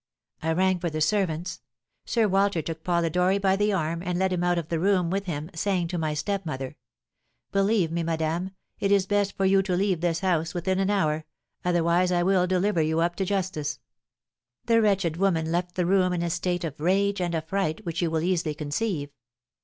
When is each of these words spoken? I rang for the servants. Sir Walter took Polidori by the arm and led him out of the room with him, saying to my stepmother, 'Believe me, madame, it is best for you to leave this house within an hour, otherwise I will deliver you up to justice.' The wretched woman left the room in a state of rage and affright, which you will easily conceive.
I 0.41 0.53
rang 0.53 0.79
for 0.79 0.89
the 0.89 0.99
servants. 0.99 1.61
Sir 2.05 2.27
Walter 2.27 2.63
took 2.63 2.83
Polidori 2.83 3.37
by 3.37 3.55
the 3.55 3.71
arm 3.71 4.01
and 4.01 4.17
led 4.17 4.33
him 4.33 4.43
out 4.43 4.57
of 4.57 4.69
the 4.69 4.79
room 4.79 5.11
with 5.11 5.25
him, 5.27 5.51
saying 5.53 5.89
to 5.89 5.99
my 5.99 6.15
stepmother, 6.15 6.75
'Believe 7.51 7.91
me, 7.91 8.01
madame, 8.01 8.49
it 8.79 8.91
is 8.91 9.05
best 9.05 9.37
for 9.37 9.45
you 9.45 9.61
to 9.61 9.75
leave 9.75 10.01
this 10.01 10.21
house 10.21 10.55
within 10.55 10.79
an 10.79 10.89
hour, 10.89 11.25
otherwise 11.63 12.11
I 12.11 12.23
will 12.23 12.47
deliver 12.47 12.81
you 12.81 12.99
up 12.99 13.15
to 13.17 13.25
justice.' 13.25 13.77
The 14.65 14.81
wretched 14.81 15.17
woman 15.17 15.51
left 15.51 15.75
the 15.75 15.85
room 15.85 16.13
in 16.13 16.23
a 16.23 16.31
state 16.31 16.63
of 16.63 16.79
rage 16.79 17.21
and 17.21 17.35
affright, 17.35 17.85
which 17.85 18.01
you 18.01 18.09
will 18.09 18.21
easily 18.23 18.55
conceive. 18.55 19.11